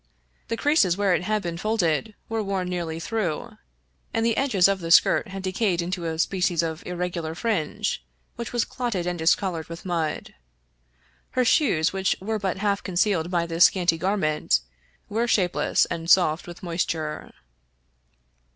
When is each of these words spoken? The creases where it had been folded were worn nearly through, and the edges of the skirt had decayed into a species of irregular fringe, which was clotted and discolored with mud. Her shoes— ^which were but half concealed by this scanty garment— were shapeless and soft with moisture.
The 0.47 0.57
creases 0.57 0.97
where 0.97 1.13
it 1.13 1.21
had 1.25 1.43
been 1.43 1.59
folded 1.59 2.15
were 2.27 2.41
worn 2.41 2.67
nearly 2.67 2.99
through, 2.99 3.59
and 4.15 4.25
the 4.25 4.35
edges 4.35 4.67
of 4.67 4.79
the 4.79 4.89
skirt 4.89 5.27
had 5.27 5.43
decayed 5.43 5.79
into 5.79 6.05
a 6.05 6.17
species 6.17 6.63
of 6.63 6.81
irregular 6.87 7.35
fringe, 7.35 8.03
which 8.35 8.51
was 8.51 8.65
clotted 8.65 9.05
and 9.05 9.19
discolored 9.19 9.67
with 9.69 9.85
mud. 9.85 10.33
Her 11.37 11.45
shoes— 11.45 11.91
^which 11.91 12.19
were 12.19 12.39
but 12.39 12.57
half 12.57 12.81
concealed 12.81 13.29
by 13.29 13.45
this 13.45 13.65
scanty 13.65 13.99
garment— 13.99 14.61
were 15.07 15.27
shapeless 15.27 15.85
and 15.85 16.09
soft 16.09 16.47
with 16.47 16.63
moisture. 16.63 17.31